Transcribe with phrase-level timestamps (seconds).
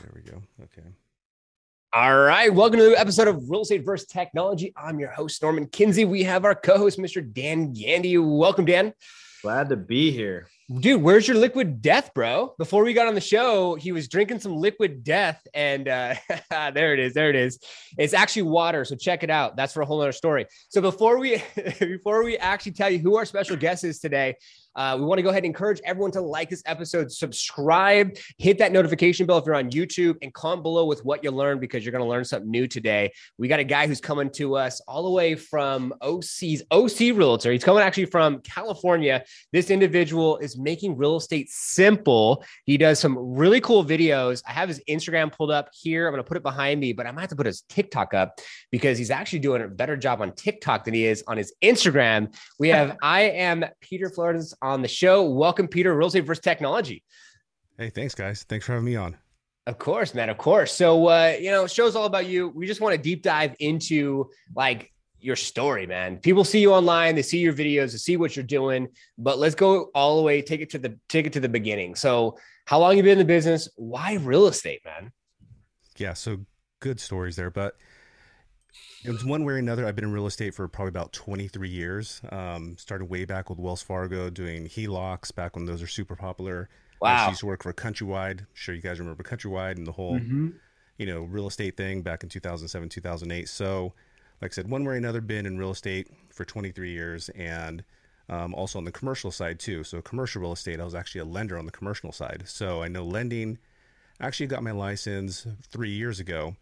[0.00, 0.40] There we go.
[0.62, 0.88] Okay.
[1.92, 2.54] All right.
[2.54, 4.72] Welcome to the episode of Real Estate versus Technology.
[4.76, 6.04] I'm your host, Norman Kinsey.
[6.04, 7.20] We have our co host, Mr.
[7.32, 8.16] Dan Gandy.
[8.16, 8.94] Welcome, Dan.
[9.42, 10.46] Glad to be here.
[10.80, 12.54] Dude, where's your liquid death, bro?
[12.58, 16.14] Before we got on the show, he was drinking some liquid death, and uh,
[16.50, 17.14] there it is.
[17.14, 17.58] There it is.
[17.96, 19.56] It's actually water, so check it out.
[19.56, 20.46] That's for a whole other story.
[20.68, 21.42] So before we
[21.80, 24.36] before we actually tell you who our special guest is today,
[24.78, 28.58] uh, we want to go ahead and encourage everyone to like this episode, subscribe, hit
[28.58, 31.84] that notification bell if you're on YouTube, and comment below with what you learned because
[31.84, 33.12] you're going to learn something new today.
[33.38, 37.50] We got a guy who's coming to us all the way from OC's OC Realtor.
[37.50, 39.24] He's coming actually from California.
[39.52, 42.44] This individual is making real estate simple.
[42.64, 44.44] He does some really cool videos.
[44.46, 46.06] I have his Instagram pulled up here.
[46.06, 48.14] I'm going to put it behind me, but I might have to put his TikTok
[48.14, 48.38] up
[48.70, 52.32] because he's actually doing a better job on TikTok than he is on his Instagram.
[52.60, 55.24] We have I am Peter Flores on the show.
[55.24, 57.02] Welcome, Peter, Real Estate versus Technology.
[57.78, 58.44] Hey, thanks, guys.
[58.48, 59.16] Thanks for having me on.
[59.66, 60.30] Of course, man.
[60.30, 60.72] Of course.
[60.72, 62.48] So, uh, you know, show's all about you.
[62.48, 66.18] We just want to deep dive into like your story, man.
[66.18, 68.88] People see you online, they see your videos, they see what you're doing,
[69.18, 71.94] but let's go all the way, take it to the take it to the beginning.
[71.94, 73.68] So, how long you been in the business?
[73.76, 75.12] Why real estate, man?
[75.96, 76.38] Yeah, so
[76.80, 77.76] good stories there, but
[79.04, 79.86] it was one way or another.
[79.86, 82.20] I've been in real estate for probably about 23 years.
[82.30, 86.68] Um, started way back with Wells Fargo doing HELOCs back when those are super popular.
[87.00, 87.26] Wow.
[87.26, 88.40] I used to work for Countrywide.
[88.40, 90.48] I'm sure you guys remember Countrywide and the whole, mm-hmm.
[90.96, 93.48] you know, real estate thing back in 2007, 2008.
[93.48, 93.92] So,
[94.42, 97.84] like I said, one way or another, been in real estate for 23 years and
[98.28, 99.84] um, also on the commercial side too.
[99.84, 102.42] So, commercial real estate, I was actually a lender on the commercial side.
[102.46, 103.58] So, I know lending.
[104.20, 106.56] I actually got my license three years ago.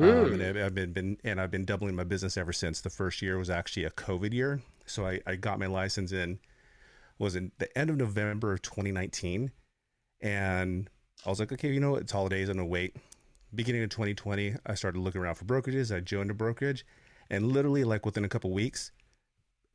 [0.00, 0.26] Mm.
[0.26, 2.80] Um, and I've, I've been, been and I've been doubling my business ever since.
[2.80, 6.38] The first year was actually a COVID year, so I, I got my license in
[7.18, 9.52] was in the end of November of 2019,
[10.20, 10.90] and
[11.24, 12.96] I was like, okay, you know, it's holidays, I'm gonna wait.
[13.54, 15.94] Beginning of 2020, I started looking around for brokerages.
[15.94, 16.86] I joined a brokerage,
[17.30, 18.92] and literally like within a couple weeks,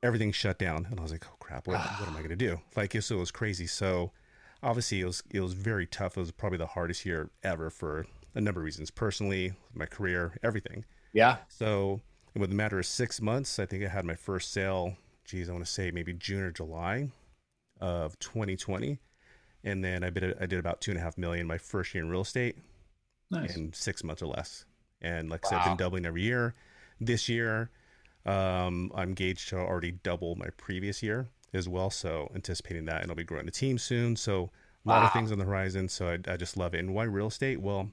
[0.02, 2.60] everything shut down, and I was like, oh crap, what, what am I gonna do?
[2.76, 3.68] Like, so it was crazy.
[3.68, 4.12] So
[4.64, 6.18] obviously, it was it was very tough.
[6.18, 8.08] It was probably the hardest year ever for
[8.38, 10.86] a number of reasons personally, my career, everything.
[11.12, 11.38] Yeah.
[11.50, 12.02] So,
[12.36, 15.54] with a matter of six months, I think I had my first sale, geez, I
[15.54, 17.10] want to say maybe June or July
[17.82, 19.00] of 2020.
[19.64, 22.04] And then I did, I did about two and a half million my first year
[22.04, 22.58] in real estate
[23.32, 23.58] nice.
[23.58, 24.66] in six months or less.
[25.02, 25.50] And like wow.
[25.50, 26.54] I said, I've been doubling every year.
[27.02, 27.72] This year,
[28.26, 31.90] um, I'm gauged to already double my previous year as well.
[31.90, 34.16] So anticipating that, and I'll be growing the team soon.
[34.16, 34.52] So
[34.86, 35.08] a lot wow.
[35.08, 35.90] of things on the horizon.
[35.90, 36.80] So I, I just love it.
[36.80, 37.60] And why real estate?
[37.60, 37.90] Well,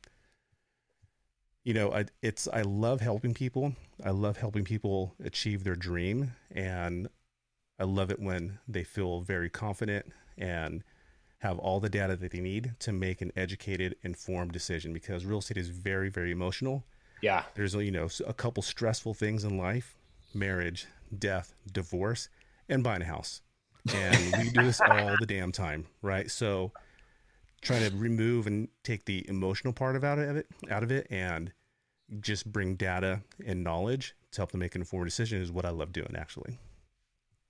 [1.64, 3.74] you know, I, it's I love helping people.
[4.04, 7.08] I love helping people achieve their dream, and
[7.78, 10.84] I love it when they feel very confident and
[11.38, 14.92] have all the data that they need to make an educated, informed decision.
[14.92, 16.84] Because real estate is very, very emotional.
[17.22, 19.96] Yeah, there's you know a couple stressful things in life:
[20.34, 20.86] marriage,
[21.18, 22.28] death, divorce,
[22.68, 23.40] and buying a house.
[23.94, 26.30] And we do this all the damn time, right?
[26.30, 26.72] So
[27.64, 31.06] trying to remove and take the emotional part of out of it out of it
[31.10, 31.52] and
[32.20, 35.70] just bring data and knowledge to help them make an informed decision is what I
[35.70, 36.58] love doing actually.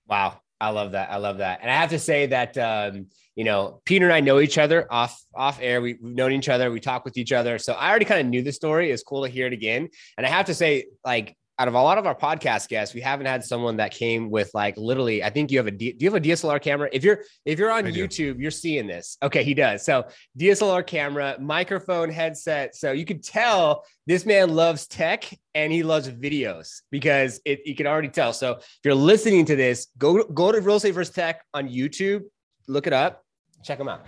[0.06, 0.40] Wow.
[0.60, 1.10] I love that.
[1.10, 1.60] I love that.
[1.62, 4.86] And I have to say that, um, you know, Peter and I know each other
[4.90, 5.82] off, off air.
[5.82, 6.70] We, have known each other.
[6.70, 7.58] We talk with each other.
[7.58, 8.90] So I already kind of knew the story.
[8.90, 9.88] It's cool to hear it again.
[10.16, 13.00] And I have to say like, out of a lot of our podcast guests, we
[13.00, 15.22] haven't had someone that came with like literally.
[15.22, 16.88] I think you have a D, do you have a DSLR camera?
[16.92, 18.36] If you're if you're on I YouTube, do.
[18.38, 19.16] you're seeing this.
[19.22, 19.84] Okay, he does.
[19.84, 20.06] So
[20.38, 22.74] DSLR camera, microphone, headset.
[22.74, 27.76] So you could tell this man loves tech and he loves videos because it you
[27.76, 28.32] can already tell.
[28.32, 31.14] So if you're listening to this, go go to Real Estate vs.
[31.14, 32.22] Tech on YouTube,
[32.66, 33.24] look it up,
[33.62, 34.04] check them out.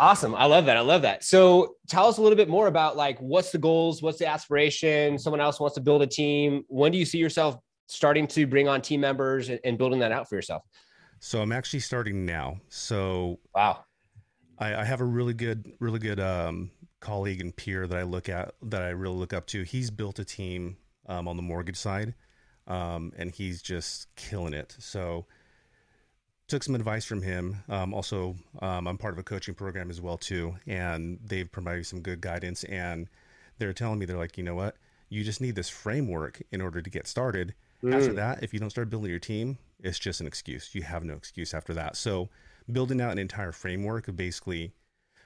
[0.00, 0.34] Awesome.
[0.34, 0.76] I love that.
[0.76, 1.24] I love that.
[1.24, 5.18] So tell us a little bit more about like what's the goals, what's the aspiration?
[5.18, 6.64] Someone else wants to build a team.
[6.68, 7.56] When do you see yourself
[7.88, 10.62] starting to bring on team members and, and building that out for yourself?
[11.20, 12.60] So I'm actually starting now.
[12.68, 13.84] So wow.
[14.58, 16.70] I, I have a really good, really good um,
[17.00, 19.62] colleague and peer that I look at that I really look up to.
[19.62, 20.76] He's built a team
[21.06, 22.14] um, on the mortgage side,
[22.66, 24.76] um, and he's just killing it.
[24.78, 25.26] So
[26.48, 27.62] took some advice from him.
[27.68, 31.86] Um, also, um, I'm part of a coaching program as well too, and they've provided
[31.86, 32.64] some good guidance.
[32.64, 33.08] And
[33.58, 34.76] they're telling me they're like, you know what,
[35.10, 37.54] you just need this framework in order to get started.
[37.82, 37.94] Mm.
[37.94, 40.74] After that, if you don't start building your team, it's just an excuse.
[40.74, 41.96] You have no excuse after that.
[41.96, 42.28] So,
[42.70, 44.72] building out an entire framework of basically,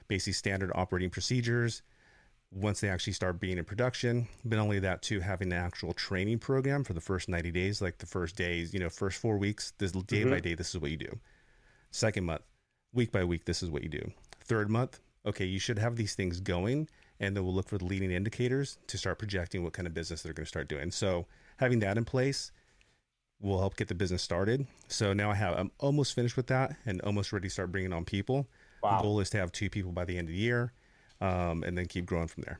[0.07, 1.81] basically standard operating procedures,
[2.53, 4.27] once they actually start being in production.
[4.45, 7.97] But only that too, having an actual training program for the first 90 days, like
[7.97, 10.29] the first days, you know, first four weeks, this day mm-hmm.
[10.29, 11.19] by day, this is what you do.
[11.91, 12.41] Second month,
[12.93, 14.11] week by week, this is what you do.
[14.45, 16.87] Third month, okay, you should have these things going
[17.19, 20.21] and then we'll look for the leading indicators to start projecting what kind of business
[20.21, 20.91] they're going to start doing.
[20.91, 21.25] So
[21.57, 22.51] having that in place
[23.39, 24.65] will help get the business started.
[24.87, 27.93] So now I have I'm almost finished with that and almost ready to start bringing
[27.93, 28.47] on people.
[28.81, 28.97] Wow.
[28.97, 30.73] The goal is to have two people by the end of the year,
[31.21, 32.59] um, and then keep growing from there.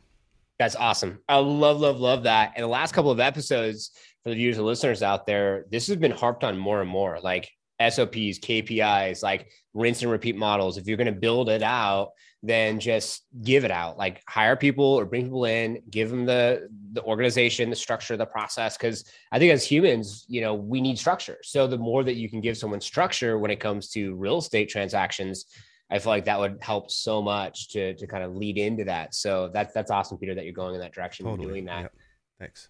[0.59, 1.19] That's awesome.
[1.27, 2.53] I love, love, love that.
[2.55, 3.91] And the last couple of episodes
[4.23, 7.19] for the viewers and listeners out there, this has been harped on more and more.
[7.21, 7.49] Like
[7.81, 10.77] SOPs, KPIs, like rinse and repeat models.
[10.77, 12.11] If you're going to build it out,
[12.43, 13.97] then just give it out.
[13.97, 18.25] Like hire people or bring people in, give them the the organization, the structure, the
[18.25, 18.77] process.
[18.77, 21.37] Because I think as humans, you know, we need structure.
[21.41, 24.69] So the more that you can give someone structure when it comes to real estate
[24.69, 25.45] transactions,
[25.91, 29.13] I feel like that would help so much to to kind of lead into that.
[29.13, 31.47] So that's that's awesome, Peter, that you're going in that direction, totally.
[31.47, 31.81] doing that.
[31.81, 31.93] Yep.
[32.39, 32.69] Thanks.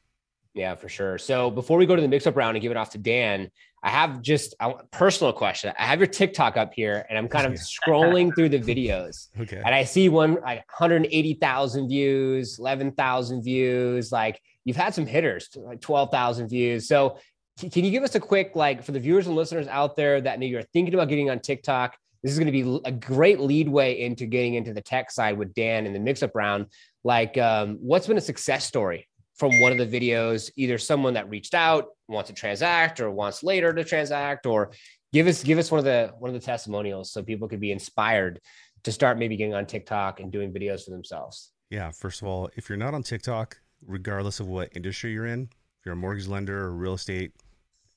[0.53, 1.17] Yeah, for sure.
[1.17, 3.49] So before we go to the mix up round and give it off to Dan,
[3.81, 5.73] I have just a personal question.
[5.79, 7.53] I have your TikTok up here and I'm kind of
[7.87, 9.29] scrolling through the videos.
[9.39, 9.61] Okay.
[9.63, 14.11] And I see one like 180,000 views, 11,000 views.
[14.11, 16.87] Like you've had some hitters, like 12,000 views.
[16.87, 17.17] So
[17.59, 20.39] can you give us a quick, like for the viewers and listeners out there that
[20.39, 23.67] know you're thinking about getting on TikTok, this is going to be a great lead
[23.67, 26.67] way into getting into the tech side with Dan in the mix up round.
[27.03, 31.29] Like, um, what's been a success story from one of the videos, either someone that
[31.29, 34.71] reached out, wants to transact or wants later to transact, or
[35.11, 37.71] give us give us one of the one of the testimonials so people could be
[37.71, 38.39] inspired
[38.83, 41.51] to start maybe getting on TikTok and doing videos for themselves.
[41.69, 45.49] Yeah, first of all, if you're not on TikTok, regardless of what industry you're in,
[45.79, 47.31] if you're a mortgage lender or real estate,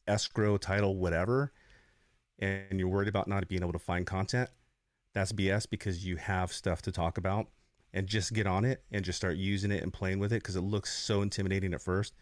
[0.09, 1.53] escrow, title, whatever,
[2.39, 4.51] and you're worried about not being able to find content,
[5.13, 7.49] that's BS because you have stuff to talk about
[7.95, 10.57] and just get on it and just start using it and playing with it because
[10.57, 12.15] it looks so intimidating at first.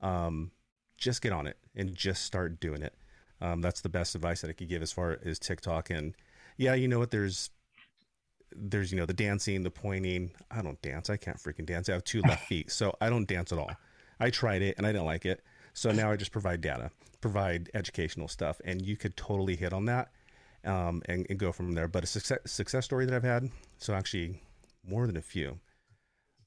[0.00, 0.52] Um,
[0.96, 2.94] just get on it and just start doing it.
[3.40, 5.90] Um, that's the best advice that I could give as far as TikTok.
[5.90, 6.14] And
[6.56, 7.10] yeah, you know what?
[7.10, 7.50] There's
[8.54, 10.30] there's you know the dancing, the pointing.
[10.50, 11.10] I don't dance.
[11.10, 11.88] I can't freaking dance.
[11.88, 13.70] I have two left feet, so I don't dance at all.
[14.20, 15.42] I tried it and I didn't like it.
[15.78, 16.90] So now I just provide data,
[17.20, 20.10] provide educational stuff, and you could totally hit on that
[20.64, 21.86] um, and, and, go from there.
[21.86, 23.48] But a success, success story that I've had.
[23.76, 24.42] So actually,
[24.84, 25.60] more than a few.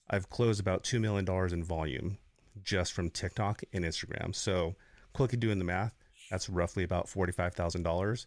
[0.09, 2.17] I've closed about $2 million in volume
[2.61, 4.35] just from TikTok and Instagram.
[4.35, 4.75] So,
[5.13, 5.93] quickly doing the math,
[6.29, 8.25] that's roughly about $45,000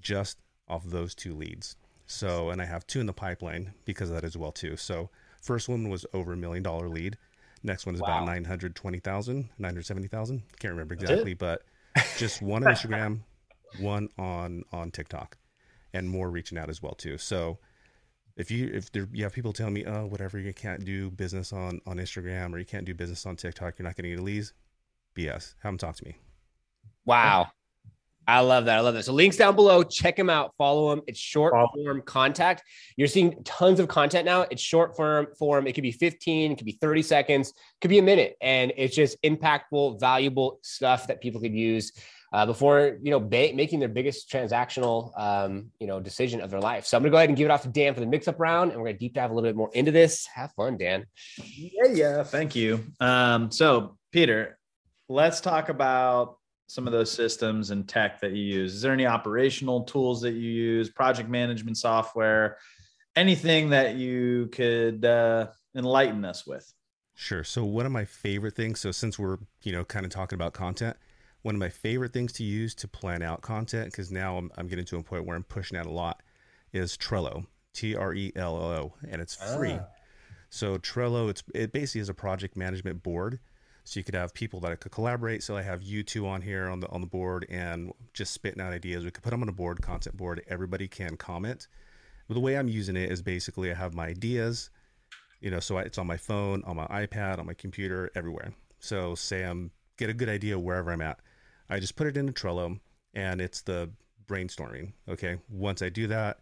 [0.00, 1.76] just off those two leads.
[2.06, 4.76] So, and I have two in the pipeline because of that as well too.
[4.76, 5.08] So,
[5.40, 7.16] first one was over a million dollar lead.
[7.62, 8.08] Next one is wow.
[8.08, 10.42] about 920,000, 970,000.
[10.58, 11.62] Can't remember exactly, but
[12.18, 13.20] just one on Instagram,
[13.78, 15.36] one on on TikTok
[15.94, 17.18] and more reaching out as well too.
[17.18, 17.58] So,
[18.36, 21.52] if you if there, you have people telling me oh whatever you can't do business
[21.52, 24.52] on on Instagram or you can't do business on TikTok you're not getting any leads
[25.14, 26.16] BS have them talk to me
[27.04, 27.48] wow
[28.26, 31.02] I love that I love that so links down below check them out follow them.
[31.06, 32.62] it's short form contact
[32.96, 36.56] you're seeing tons of content now it's short form form it could be 15 it
[36.56, 41.06] could be 30 seconds it could be a minute and it's just impactful valuable stuff
[41.06, 41.92] that people could use
[42.32, 46.60] uh, before you know ba- making their biggest transactional um, you know decision of their
[46.60, 46.86] life.
[46.86, 48.72] So I'm gonna go ahead and give it off to Dan for the mix-up round,
[48.72, 50.26] and we're gonna deep dive a little bit more into this.
[50.34, 51.04] Have fun, Dan.
[51.36, 52.22] Yeah, yeah.
[52.22, 52.84] Thank you.
[53.00, 54.58] Um, so Peter,
[55.08, 56.38] let's talk about
[56.72, 58.74] some of those systems and tech that you use.
[58.74, 62.56] Is there any operational tools that you use, project management software,
[63.14, 66.72] anything that you could uh, enlighten us with?
[67.14, 67.44] Sure.
[67.44, 68.80] So one of my favorite things.
[68.80, 70.96] So since we're you know kind of talking about content
[71.42, 74.68] one of my favorite things to use to plan out content because now I'm, I'm,
[74.68, 76.22] getting to a point where I'm pushing out a lot
[76.72, 79.72] is Trello, T R E L O O, and it's free.
[79.72, 79.86] Ah.
[80.50, 83.40] So Trello, it's it basically is a project management board.
[83.84, 85.42] So you could have people that could collaborate.
[85.42, 88.60] So I have you two on here on the on the board and just spitting
[88.60, 89.04] out ideas.
[89.04, 90.42] We could put them on a board, content board.
[90.48, 91.66] Everybody can comment.
[92.28, 94.70] But the way I'm using it is basically I have my ideas,
[95.40, 98.52] you know, so it's on my phone, on my iPad, on my computer, everywhere.
[98.78, 101.18] So say I'm get a good idea wherever I'm at.
[101.68, 102.78] I just put it in a Trello
[103.14, 103.90] and it's the
[104.26, 104.92] brainstorming.
[105.08, 105.38] Okay.
[105.50, 106.38] Once I do that,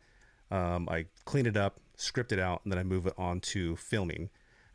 [0.51, 3.77] um, I clean it up, script it out, and then I move it on to
[3.77, 4.31] filming.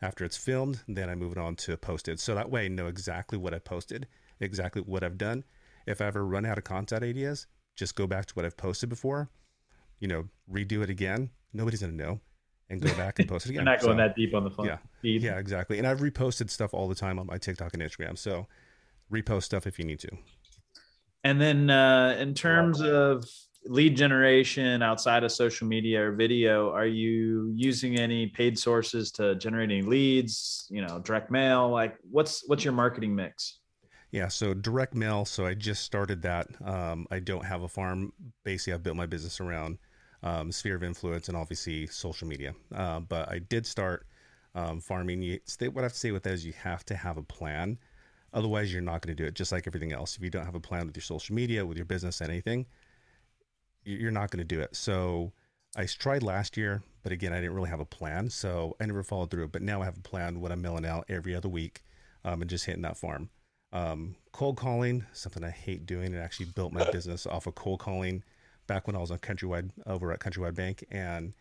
[0.05, 2.19] After it's filmed, then I move it on to posted.
[2.19, 4.05] So that way I know exactly what I posted,
[4.39, 5.43] exactly what I've done.
[5.87, 8.87] If I ever run out of content ideas, just go back to what I've posted
[8.87, 9.31] before,
[9.99, 11.31] you know, redo it again.
[11.53, 12.19] Nobody's going to know
[12.69, 13.65] and go back and post it again.
[13.65, 14.67] You're not going so, that deep on the phone.
[14.67, 14.77] Yeah.
[15.01, 15.23] Feed.
[15.23, 15.79] Yeah, exactly.
[15.79, 18.15] And I've reposted stuff all the time on my TikTok and Instagram.
[18.15, 18.45] So
[19.11, 20.09] repost stuff if you need to.
[21.23, 23.25] And then uh, in terms of
[23.67, 29.35] lead generation outside of social media or video, are you using any paid sources to
[29.35, 30.67] generate any leads?
[30.69, 31.69] You know, direct mail.
[31.69, 33.59] Like, what's what's your marketing mix?
[34.11, 35.25] Yeah, so direct mail.
[35.25, 36.47] So I just started that.
[36.63, 38.13] Um, I don't have a farm.
[38.43, 39.77] Basically, I've built my business around
[40.23, 42.53] um, sphere of influence and obviously social media.
[42.73, 44.07] Uh, but I did start
[44.53, 45.21] um, farming.
[45.21, 45.39] You,
[45.71, 47.77] what I have to say with that is you have to have a plan.
[48.33, 49.33] Otherwise, you're not going to do it.
[49.33, 51.77] Just like everything else, if you don't have a plan with your social media, with
[51.77, 52.65] your business, anything,
[53.85, 54.75] you're not going to do it.
[54.75, 55.31] So
[55.77, 59.03] I tried last year, but again, I didn't really have a plan, so I never
[59.03, 59.47] followed through.
[59.49, 60.41] But now I have a plan.
[60.41, 61.83] What I'm milling out every other week,
[62.23, 63.29] um, and just hitting that farm.
[63.71, 66.13] Um, cold calling, something I hate doing.
[66.13, 68.23] It actually built my business off of cold calling
[68.67, 71.33] back when I was on Countrywide over at Countrywide Bank, and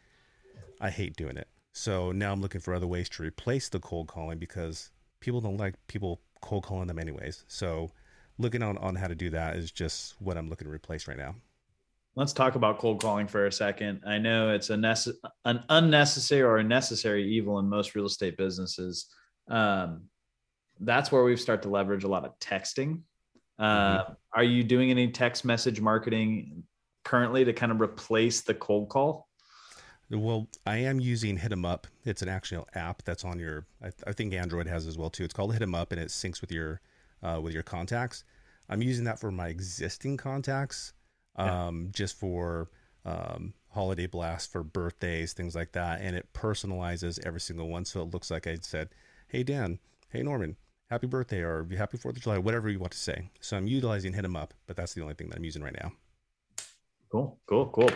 [0.81, 1.49] I hate doing it.
[1.73, 5.57] So now I'm looking for other ways to replace the cold calling because people don't
[5.57, 7.45] like people cold calling them anyways.
[7.49, 7.91] So
[8.39, 11.17] looking on, on how to do that is just what I'm looking to replace right
[11.17, 11.35] now.
[12.17, 14.03] Let's talk about cold calling for a second.
[14.07, 18.37] I know it's a nece- an unnecessary or a necessary evil in most real estate
[18.37, 19.07] businesses.
[19.49, 20.05] Um,
[20.81, 23.01] that's where we start to leverage a lot of texting.
[23.59, 24.13] Uh, mm-hmm.
[24.33, 26.63] Are you doing any text message marketing
[27.05, 29.29] currently to kind of replace the cold call?
[30.11, 31.87] Well, I am using Hit 'em Up.
[32.05, 33.67] It's an actual app that's on your.
[33.83, 35.25] I, I, think Android has as well too.
[35.25, 36.81] It's called Hit 'em Up, and it syncs with your
[37.23, 38.23] uh, with your contacts.
[38.69, 40.93] I'm using that for my existing contacts,
[41.37, 41.91] um, yeah.
[41.93, 42.71] just for
[43.05, 48.03] um, holiday blasts, for birthdays, things like that, and it personalizes every single one, so
[48.03, 48.91] it looks like I said,
[49.29, 49.79] "Hey Dan,
[50.11, 50.57] hey Norman,
[50.91, 53.31] happy birthday," or "Happy Fourth of July," whatever you want to say.
[53.41, 55.77] So I'm utilizing Hit 'em Up, but that's the only thing that I'm using right
[55.83, 55.93] now.
[57.11, 57.91] Cool, cool, cool.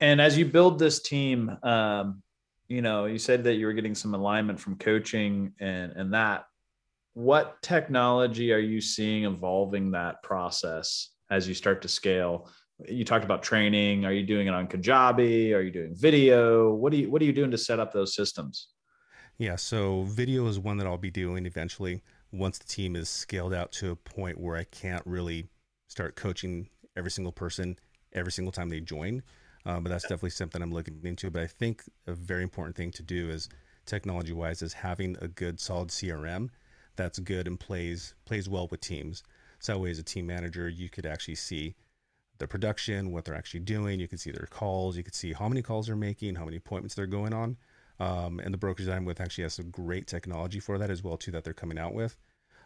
[0.00, 2.22] And as you build this team, um,
[2.68, 6.44] you know, you said that you were getting some alignment from coaching and and that.
[7.14, 12.48] What technology are you seeing evolving that process as you start to scale?
[12.86, 14.04] You talked about training.
[14.04, 15.52] Are you doing it on Kajabi?
[15.52, 16.72] Are you doing video?
[16.72, 18.68] What are you What are you doing to set up those systems?
[19.38, 23.54] Yeah, so video is one that I'll be doing eventually once the team is scaled
[23.54, 25.48] out to a point where I can't really
[25.86, 27.78] start coaching every single person
[28.12, 29.22] every single time they join.
[29.66, 31.30] Uh, but that's definitely something I'm looking into.
[31.30, 33.48] But I think a very important thing to do is
[33.86, 36.50] technology wise is having a good solid CRM
[36.96, 39.22] that's good and plays plays well with teams.
[39.60, 41.74] So that way as a team manager you could actually see
[42.38, 44.00] the production, what they're actually doing.
[44.00, 44.96] You can see their calls.
[44.96, 47.56] You can see how many calls they're making, how many appointments they're going on.
[48.00, 51.16] Um, and the brokerage I'm with actually has some great technology for that as well
[51.16, 52.16] too that they're coming out with.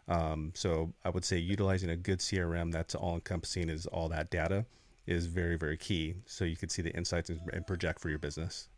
[0.07, 4.29] Um, so I would say utilizing a good CRM that's all encompassing is all that
[4.29, 4.65] data
[5.05, 8.69] is very very key so you can see the insights and project for your business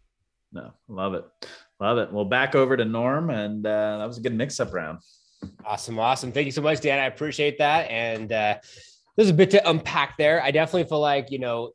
[0.51, 1.23] no love it
[1.79, 4.73] love it well back over to norm and uh, that was a good mix up
[4.73, 4.99] round
[5.65, 8.55] awesome awesome thank you so much dan i appreciate that and uh,
[9.15, 11.71] there's a bit to unpack there i definitely feel like you know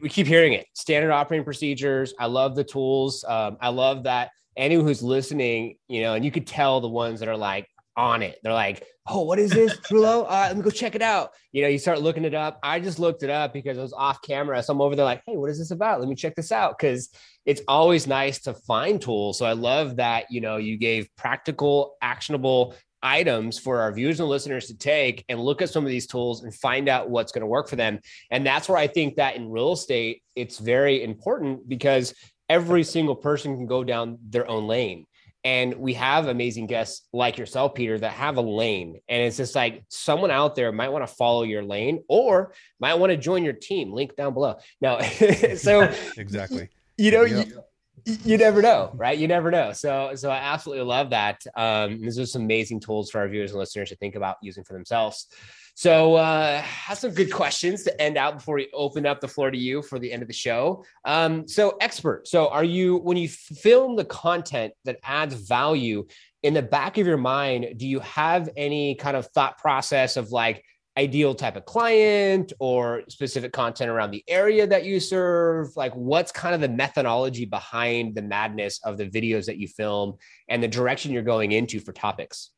[0.00, 4.30] we keep hearing it standard operating procedures i love the tools um, i love that
[4.56, 8.22] anyone who's listening you know and you could tell the ones that are like on
[8.22, 8.38] it.
[8.42, 10.24] They're like, oh, what is this, Trello?
[10.24, 11.30] Uh, let me go check it out.
[11.52, 12.58] You know, you start looking it up.
[12.62, 14.62] I just looked it up because it was off camera.
[14.62, 16.00] So I'm over there like, hey, what is this about?
[16.00, 16.78] Let me check this out.
[16.78, 17.10] Cause
[17.44, 19.38] it's always nice to find tools.
[19.38, 24.28] So I love that, you know, you gave practical, actionable items for our viewers and
[24.28, 27.40] listeners to take and look at some of these tools and find out what's going
[27.40, 27.98] to work for them.
[28.30, 32.14] And that's where I think that in real estate, it's very important because
[32.48, 35.06] every single person can go down their own lane.
[35.44, 39.00] And we have amazing guests like yourself, Peter, that have a lane.
[39.08, 42.94] And it's just like someone out there might want to follow your lane or might
[42.94, 43.92] want to join your team.
[43.92, 44.58] Link down below.
[44.80, 45.00] Now,
[45.56, 46.68] so exactly.
[46.98, 47.48] You know, yep.
[47.48, 47.62] you,
[48.04, 49.16] you never know, right?
[49.16, 49.72] You never know.
[49.72, 51.40] So, so I absolutely love that.
[51.56, 54.64] Um, these are some amazing tools for our viewers and listeners to think about using
[54.64, 55.28] for themselves.
[55.74, 59.50] So, uh, have some good questions to end out before we open up the floor
[59.50, 60.84] to you for the end of the show.
[61.04, 62.28] Um, so, expert.
[62.28, 66.06] So, are you when you film the content that adds value
[66.42, 67.78] in the back of your mind?
[67.78, 70.62] Do you have any kind of thought process of like
[70.98, 75.76] ideal type of client or specific content around the area that you serve?
[75.76, 80.16] Like, what's kind of the methodology behind the madness of the videos that you film
[80.48, 82.50] and the direction you're going into for topics?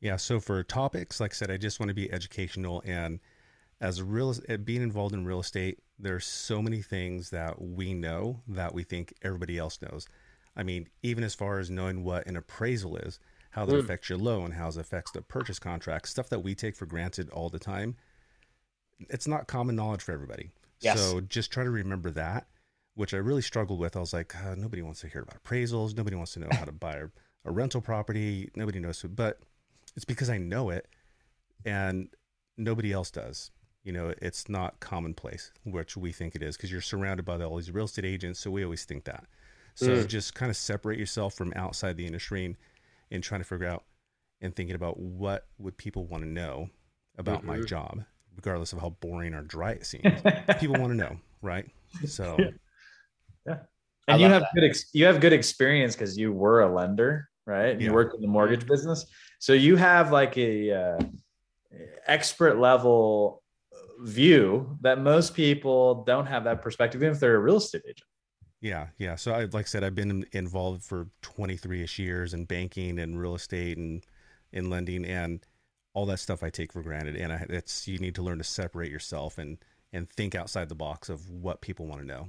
[0.00, 0.16] Yeah.
[0.16, 3.20] So for topics, like I said, I just want to be educational and
[3.80, 8.42] as a real being involved in real estate, there's so many things that we know
[8.48, 10.06] that we think everybody else knows.
[10.56, 13.18] I mean, even as far as knowing what an appraisal is,
[13.50, 13.80] how that mm.
[13.80, 17.28] affects your loan, how it affects the purchase contract, stuff that we take for granted
[17.30, 17.96] all the time.
[19.08, 20.50] It's not common knowledge for everybody.
[20.80, 21.00] Yes.
[21.00, 22.46] So just try to remember that,
[22.94, 23.96] which I really struggled with.
[23.96, 25.96] I was like, uh, nobody wants to hear about appraisals.
[25.96, 27.06] Nobody wants to know how to buy a,
[27.44, 28.50] a rental property.
[28.54, 29.02] Nobody knows.
[29.02, 29.40] But
[29.96, 30.86] it's because I know it
[31.64, 32.08] and
[32.56, 33.50] nobody else does.
[33.82, 37.56] You know, it's not commonplace, which we think it is because you're surrounded by all
[37.56, 38.38] these real estate agents.
[38.38, 39.24] So we always think that.
[39.74, 40.06] So mm.
[40.06, 42.56] just kind of separate yourself from outside the industry and,
[43.10, 43.84] and trying to figure out
[44.40, 46.70] and thinking about what would people want to know
[47.18, 47.48] about mm-hmm.
[47.48, 48.04] my job,
[48.36, 50.20] regardless of how boring or dry it seems.
[50.58, 51.66] people want to know, right?
[52.06, 52.50] So, yeah.
[53.46, 53.58] yeah.
[54.08, 54.50] And you have that.
[54.54, 57.70] good ex- you have good experience because you were a lender right?
[57.70, 57.88] And yeah.
[57.88, 59.06] you worked in the mortgage business,
[59.38, 60.98] so you have like a uh,
[62.06, 63.42] expert level
[64.00, 68.06] view that most people don't have that perspective, even if they're a real estate agent.
[68.60, 69.16] Yeah, yeah.
[69.16, 73.34] So I like I said, I've been involved for 23ish years in banking and real
[73.34, 74.04] estate and
[74.52, 75.40] in lending and
[75.94, 77.16] all that stuff I take for granted.
[77.16, 79.58] And I, it's you need to learn to separate yourself and
[79.92, 82.28] and think outside the box of what people want to know.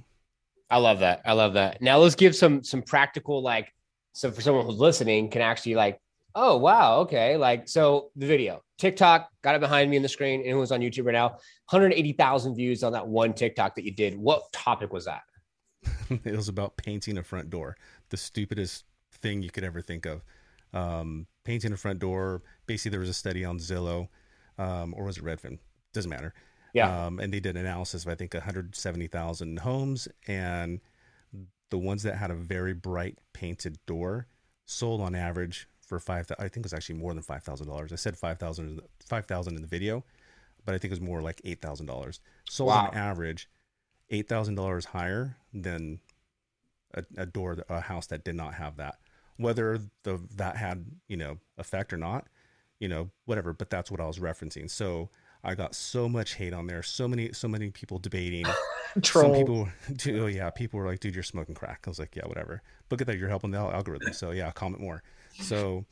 [0.69, 1.21] I love that.
[1.25, 1.81] I love that.
[1.81, 3.73] Now let's give some some practical like
[4.13, 6.00] so for someone who's listening can actually like
[6.33, 10.39] oh wow okay like so the video TikTok got it behind me in the screen
[10.39, 11.31] and it was on YouTube right now
[11.69, 14.17] 180,000 views on that one TikTok that you did.
[14.17, 15.21] What topic was that?
[16.25, 17.77] it was about painting a front door,
[18.10, 20.24] the stupidest thing you could ever think of.
[20.74, 22.41] Um, painting a front door.
[22.65, 24.08] Basically, there was a study on Zillow,
[24.58, 25.60] um, or was it Redfin?
[25.94, 26.34] Doesn't matter.
[26.74, 27.06] Yeah.
[27.06, 30.80] Um, and they did an analysis of I think 170,000 homes, and
[31.70, 34.27] the ones that had a very bright painted door
[34.65, 36.27] sold on average for five.
[36.39, 37.91] I think it was actually more than five thousand dollars.
[37.91, 40.03] I said five thousand, five thousand in the video,
[40.65, 42.20] but I think it was more like eight thousand dollars.
[42.50, 42.88] Sold wow.
[42.88, 43.50] on average
[44.12, 46.00] eight thousand dollars higher than
[46.94, 48.98] a, a, door, a house that did not have that.
[49.38, 52.27] Whether the that had you know effect or not,
[52.80, 53.53] you know whatever.
[53.53, 54.70] But that's what I was referencing.
[54.70, 55.10] So
[55.44, 56.84] I got so much hate on there.
[56.84, 58.46] So many, so many people debating.
[59.03, 62.15] Some people, do oh yeah, people were like, "Dude, you're smoking crack." I was like,
[62.15, 64.13] "Yeah, whatever." But good that you're helping the algorithm.
[64.13, 65.01] So yeah, comment more.
[65.39, 65.86] So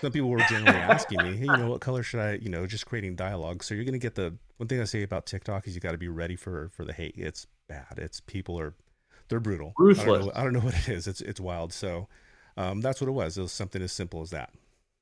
[0.00, 2.66] some people were generally asking me, "Hey, you know, what color should I?" You know,
[2.66, 3.62] just creating dialogue.
[3.62, 5.98] So you're gonna get the one thing I say about TikTok is you got to
[5.98, 7.14] be ready for for the hate.
[7.16, 7.98] It's bad.
[7.98, 8.74] It's people are
[9.28, 9.72] they're brutal.
[9.78, 10.06] Ruthless.
[10.06, 11.06] I don't know, I don't know what it is.
[11.06, 11.72] It's it's wild.
[11.72, 12.08] So
[12.56, 13.38] um, that's what it was.
[13.38, 14.50] It was something as simple as that.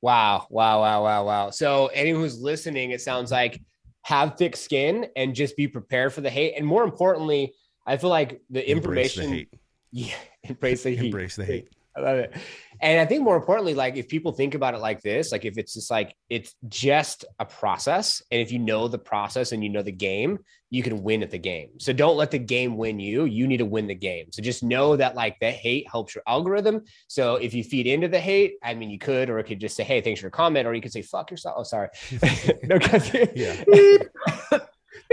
[0.02, 1.50] Wow, wow, wow, wow, wow.
[1.50, 3.60] So anyone who's listening, it sounds like
[4.02, 6.54] have thick skin and just be prepared for the hate.
[6.56, 7.54] And more importantly,
[7.86, 9.48] I feel like the embrace information.
[9.52, 9.58] The
[9.92, 10.14] yeah,
[10.44, 11.06] embrace the heat.
[11.06, 11.68] Embrace the hate.
[11.96, 12.34] I love it.
[12.80, 15.58] And I think more importantly, like if people think about it like this, like if
[15.58, 19.68] it's just like it's just a process, and if you know the process and you
[19.68, 20.38] know the game,
[20.70, 21.70] you can win at the game.
[21.78, 23.24] So don't let the game win you.
[23.24, 24.26] You need to win the game.
[24.30, 26.84] So just know that like the hate helps your algorithm.
[27.08, 29.76] So if you feed into the hate, I mean, you could, or it could just
[29.76, 31.88] say, "Hey, thanks for your comment," or you could say, "Fuck yourself." Oh, sorry.
[32.62, 32.78] no,
[33.34, 33.96] yeah.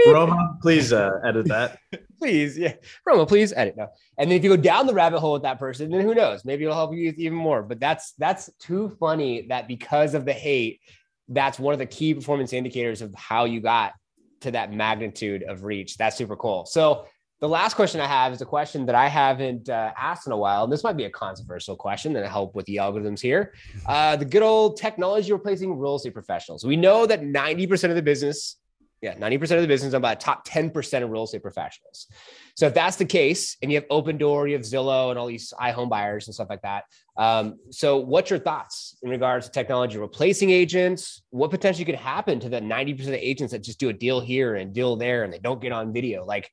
[0.06, 1.78] Roma, please uh, edit that.
[2.20, 3.76] please, yeah, Roma, please edit.
[3.76, 6.14] No, and then if you go down the rabbit hole with that person, then who
[6.14, 6.44] knows?
[6.44, 7.64] Maybe it'll help you even more.
[7.64, 10.80] But that's that's too funny that because of the hate,
[11.28, 13.92] that's one of the key performance indicators of how you got
[14.40, 15.96] to that magnitude of reach.
[15.96, 16.64] That's super cool.
[16.66, 17.06] So
[17.40, 20.36] the last question I have is a question that I haven't uh, asked in a
[20.36, 20.64] while.
[20.64, 23.54] And this might be a controversial question that help with the algorithms here.
[23.86, 26.64] Uh, the good old technology replacing real estate professionals.
[26.64, 28.56] We know that 90% of the business
[29.00, 32.08] yeah, 90% of the business, about top 10% of real estate professionals.
[32.56, 35.52] So if that's the case, and you have Opendoor, you have Zillow, and all these
[35.60, 36.84] iHome buyers and stuff like that.
[37.16, 41.22] Um, so what's your thoughts in regards to technology replacing agents?
[41.30, 44.56] What potentially could happen to the 90% of agents that just do a deal here
[44.56, 46.24] and deal there and they don't get on video?
[46.24, 46.50] Like,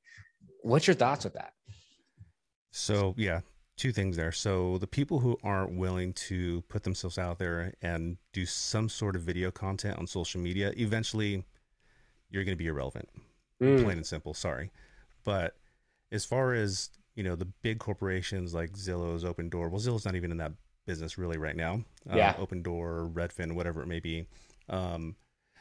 [0.62, 1.54] what's your thoughts with that?
[2.72, 3.40] So yeah,
[3.78, 4.32] two things there.
[4.32, 9.16] So the people who aren't willing to put themselves out there and do some sort
[9.16, 11.46] of video content on social media, eventually
[12.36, 13.10] you're going to be irrelevant.
[13.62, 13.84] Mm.
[13.84, 14.34] Plain and simple.
[14.34, 14.72] Sorry,
[15.24, 15.56] but
[16.12, 19.70] as far as you know, the big corporations like Zillow's Opendoor.
[19.70, 20.52] Well, Zillow's not even in that
[20.86, 21.82] business really right now.
[22.12, 22.36] Uh, yeah.
[22.38, 24.26] Uh, Opendoor, Redfin, whatever it may be.
[24.70, 25.16] Um,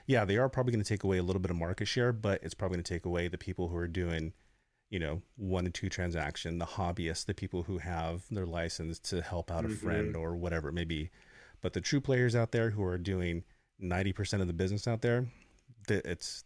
[0.06, 2.42] yeah, they are probably going to take away a little bit of market share, but
[2.42, 4.32] it's probably going to take away the people who are doing,
[4.90, 9.22] you know, one and two transaction, the hobbyists, the people who have their license to
[9.22, 9.72] help out mm-hmm.
[9.72, 11.10] a friend or whatever it may be.
[11.62, 13.44] But the true players out there who are doing
[13.82, 15.26] 90% of the business out there,
[15.88, 16.44] it's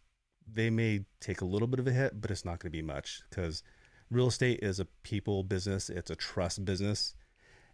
[0.53, 2.83] they may take a little bit of a hit, but it's not going to be
[2.83, 3.63] much because
[4.11, 7.15] real estate is a people business, it's a trust business.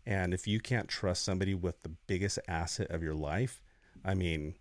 [0.07, 3.63] And if you can't trust somebody with the biggest asset of your life,
[4.05, 4.55] I mean,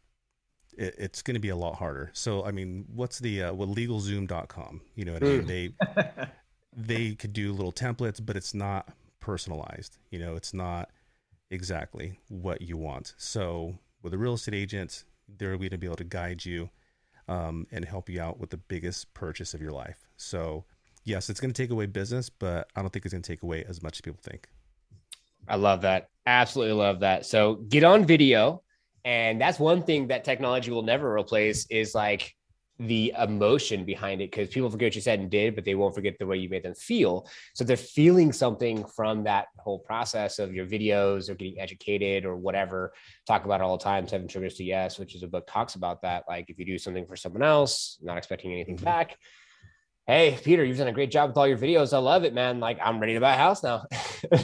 [0.77, 2.11] it, it's going to be a lot harder.
[2.13, 5.41] So, I mean, what's the, uh, well, legalzoom.com, you know what I mean?
[5.41, 5.47] Hmm.
[5.47, 5.73] They,
[6.75, 9.97] they could do little templates, but it's not personalized.
[10.11, 10.89] You know, it's not
[11.51, 13.13] exactly what you want.
[13.17, 16.69] So, with a real estate agent, they're going to be able to guide you
[17.27, 20.07] um, and help you out with the biggest purchase of your life.
[20.17, 20.65] So,
[21.03, 23.43] yes, it's going to take away business, but I don't think it's going to take
[23.43, 24.47] away as much as people think.
[25.47, 26.09] I love that.
[26.25, 27.25] Absolutely love that.
[27.25, 28.61] So, get on video.
[29.05, 32.35] And that's one thing that technology will never replace is like
[32.79, 35.93] the emotion behind it because people forget what you said and did, but they won't
[35.93, 37.27] forget the way you made them feel.
[37.53, 42.35] So they're feeling something from that whole process of your videos or getting educated or
[42.35, 42.93] whatever.
[43.27, 44.07] Talk about it all the time.
[44.07, 46.25] Seven Triggers to Yes, which is a book talks about that.
[46.27, 48.85] Like if you do something for someone else, not expecting anything mm-hmm.
[48.85, 49.17] back,
[50.05, 51.93] Hey, Peter, you've done a great job with all your videos.
[51.93, 52.59] I love it, man.
[52.59, 53.85] Like, I'm ready to buy a house now.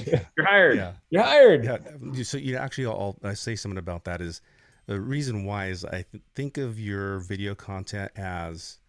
[0.06, 0.78] You're hired.
[0.78, 0.94] Yeah.
[1.10, 1.66] You're hired.
[1.66, 2.24] Yeah.
[2.24, 4.22] So you actually, I'll, i say something about that.
[4.22, 4.42] Is
[4.90, 8.80] the reason why is I th- think of your video content as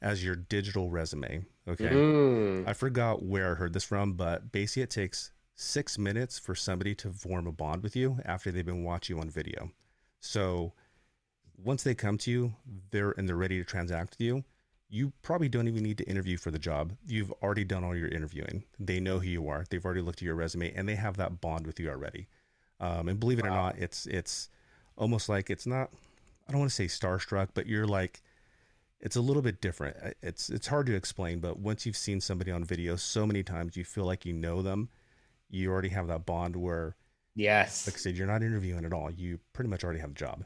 [0.00, 1.44] as your digital resume.
[1.68, 1.90] Okay.
[1.90, 2.66] Mm.
[2.66, 6.94] I forgot where I heard this from, but basically it takes six minutes for somebody
[6.94, 9.70] to form a bond with you after they've been watching you on video.
[10.20, 10.72] So
[11.62, 12.54] once they come to you,
[12.90, 14.44] they're and they're ready to transact with you.
[14.88, 16.94] You probably don't even need to interview for the job.
[17.06, 18.64] You've already done all your interviewing.
[18.78, 19.66] They know who you are.
[19.68, 22.28] They've already looked at your resume and they have that bond with you already.
[22.80, 23.50] Um, and believe it wow.
[23.50, 24.48] or not, it's it's
[24.96, 25.90] almost like it's not.
[26.48, 28.22] I don't want to say starstruck, but you're like
[29.00, 29.96] it's a little bit different.
[30.22, 33.76] It's it's hard to explain, but once you've seen somebody on video so many times,
[33.76, 34.88] you feel like you know them.
[35.50, 36.96] You already have that bond where,
[37.34, 39.10] yes, like I said, you're not interviewing at all.
[39.10, 40.44] You pretty much already have a job.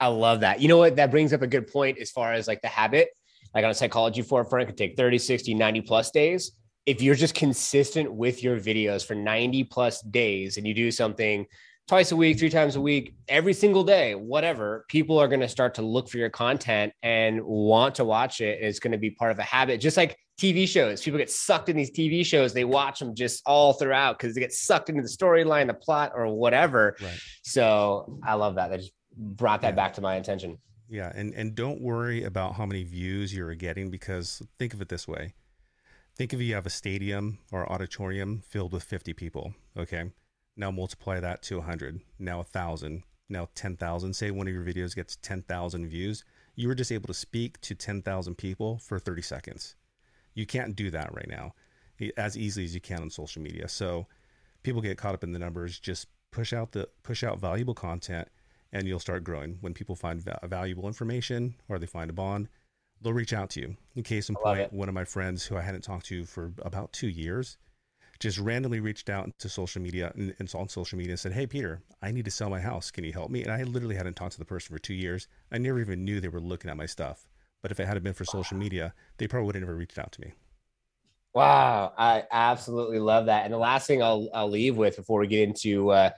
[0.00, 0.60] I love that.
[0.60, 0.96] You know what?
[0.96, 3.08] That brings up a good point as far as like the habit.
[3.54, 6.52] Like on a psychology forefront, it could take 30, 60, 90 plus days.
[6.86, 11.46] If you're just consistent with your videos for 90 plus days and you do something
[11.86, 15.48] twice a week, three times a week, every single day, whatever, people are going to
[15.48, 18.58] start to look for your content and want to watch it.
[18.62, 21.02] It's going to be part of a habit, just like TV shows.
[21.02, 22.54] People get sucked in these TV shows.
[22.54, 26.12] They watch them just all throughout because they get sucked into the storyline, the plot,
[26.14, 26.96] or whatever.
[27.02, 27.18] Right.
[27.42, 28.68] So I love that.
[28.68, 29.74] That just brought that yeah.
[29.74, 30.58] back to my attention.
[30.88, 31.12] Yeah.
[31.14, 35.06] And, and don't worry about how many views you're getting because think of it this
[35.06, 35.34] way.
[36.16, 39.54] Think if you have a stadium or auditorium filled with 50 people.
[39.76, 40.10] Okay
[40.56, 44.14] now multiply that to 100, now 1,000, now 10,000.
[44.14, 46.24] Say one of your videos gets 10,000 views.
[46.54, 49.76] You were just able to speak to 10,000 people for 30 seconds.
[50.34, 51.54] You can't do that right now
[52.16, 53.68] as easily as you can on social media.
[53.68, 54.06] So
[54.62, 55.78] people get caught up in the numbers.
[55.78, 58.28] Just push out the push out valuable content
[58.72, 59.58] and you'll start growing.
[59.60, 62.48] When people find va- valuable information or they find a bond,
[63.00, 63.76] they'll reach out to you.
[63.94, 66.92] In case in point, one of my friends who I hadn't talked to for about
[66.92, 67.56] two years,
[68.20, 71.46] just randomly reached out to social media and, and on social media and said, Hey,
[71.46, 72.90] Peter, I need to sell my house.
[72.90, 73.42] Can you help me?
[73.42, 75.28] And I literally hadn't talked to the person for two years.
[75.52, 77.28] I never even knew they were looking at my stuff.
[77.62, 80.12] But if it hadn't been for social media, they probably would have never reached out
[80.12, 80.32] to me.
[81.34, 83.44] Wow, I absolutely love that.
[83.44, 86.10] And the last thing I'll I'll leave with before we get into uh,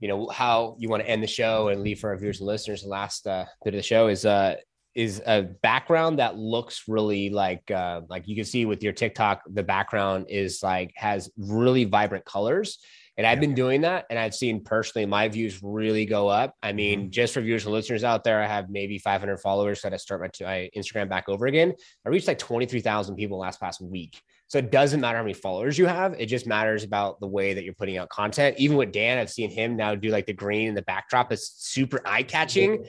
[0.00, 2.46] you know how you want to end the show and leave for our viewers and
[2.46, 4.54] listeners the last uh, bit of the show is uh
[4.94, 9.42] is a background that looks really like uh, like you can see with your TikTok,
[9.46, 12.78] the background is like has really vibrant colors.
[13.18, 16.54] And I've been doing that, and I've seen personally my views really go up.
[16.62, 17.10] I mean, mm-hmm.
[17.10, 19.82] just for viewers and listeners out there, I have maybe 500 followers.
[19.82, 21.74] So I start my, my Instagram back over again.
[22.06, 24.18] I reached like 23,000 people last past week.
[24.48, 26.14] So it doesn't matter how many followers you have.
[26.18, 28.56] It just matters about the way that you're putting out content.
[28.58, 31.50] Even with Dan, I've seen him now do like the green and the backdrop is
[31.56, 32.84] super eye catching.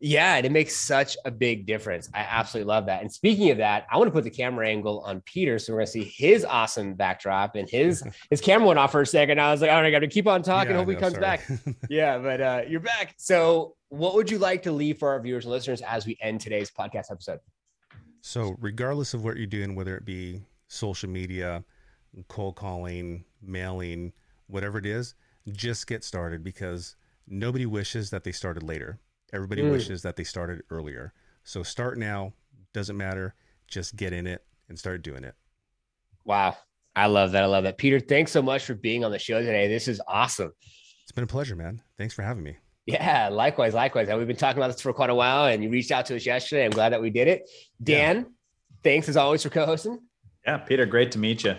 [0.00, 2.10] Yeah, and it makes such a big difference.
[2.12, 3.00] I absolutely love that.
[3.00, 5.78] And speaking of that, I want to put the camera angle on Peter, so we're
[5.80, 9.40] gonna see his awesome backdrop and his his camera went off for a second.
[9.40, 10.72] I was like, all right, I got to keep on talking.
[10.72, 11.22] Yeah, Hope he comes sorry.
[11.22, 11.48] back.
[11.88, 13.14] yeah, but uh, you're back.
[13.16, 16.40] So, what would you like to leave for our viewers and listeners as we end
[16.40, 17.38] today's podcast episode?
[18.20, 21.64] So, regardless of what you're doing, whether it be social media,
[22.28, 24.12] cold calling, mailing,
[24.48, 25.14] whatever it is,
[25.52, 26.96] just get started because
[27.28, 28.98] nobody wishes that they started later
[29.34, 29.72] Everybody mm.
[29.72, 31.12] wishes that they started earlier.
[31.42, 32.32] So start now.
[32.72, 33.34] Doesn't matter.
[33.66, 35.34] Just get in it and start doing it.
[36.24, 36.56] Wow.
[36.96, 37.42] I love that.
[37.42, 37.76] I love that.
[37.76, 39.66] Peter, thanks so much for being on the show today.
[39.66, 40.52] This is awesome.
[41.02, 41.82] It's been a pleasure, man.
[41.98, 42.56] Thanks for having me.
[42.86, 44.08] Yeah, likewise, likewise.
[44.08, 46.16] And we've been talking about this for quite a while, and you reached out to
[46.16, 46.64] us yesterday.
[46.64, 47.48] I'm glad that we did it.
[47.82, 48.22] Dan, yeah.
[48.82, 49.98] thanks as always for co-hosting.
[50.46, 51.56] Yeah, Peter, great to meet you.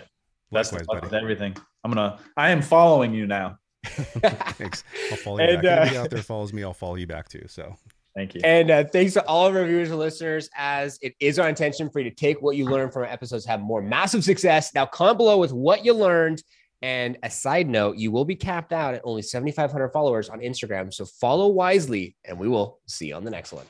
[0.52, 1.06] Best likewise, buddy.
[1.06, 1.56] with everything.
[1.82, 2.18] I'm gonna.
[2.36, 3.58] I am following you now.
[4.54, 4.84] thanks.
[5.10, 5.78] I'll follow you and, back.
[5.78, 7.44] Uh, Anybody out there follows me, I'll follow you back too.
[7.46, 7.76] So
[8.14, 8.40] thank you.
[8.44, 11.90] And uh, thanks to all of our viewers and listeners, as it is our intention
[11.90, 14.74] for you to take what you learned from our episodes, have more massive success.
[14.74, 16.42] Now comment below with what you learned.
[16.82, 20.92] And a side note, you will be capped out at only 7,500 followers on Instagram.
[20.92, 23.64] So follow wisely, and we will see you on the next one.